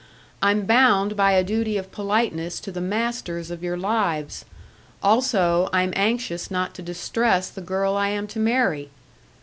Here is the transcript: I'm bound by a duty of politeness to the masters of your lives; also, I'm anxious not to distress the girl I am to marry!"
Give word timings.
I'm 0.41 0.65
bound 0.65 1.15
by 1.15 1.33
a 1.33 1.43
duty 1.43 1.77
of 1.77 1.91
politeness 1.91 2.59
to 2.61 2.71
the 2.71 2.81
masters 2.81 3.51
of 3.51 3.61
your 3.61 3.77
lives; 3.77 4.45
also, 5.03 5.69
I'm 5.71 5.93
anxious 5.95 6.49
not 6.49 6.73
to 6.73 6.81
distress 6.81 7.51
the 7.51 7.61
girl 7.61 7.95
I 7.95 8.07
am 8.09 8.25
to 8.29 8.39
marry!" 8.39 8.89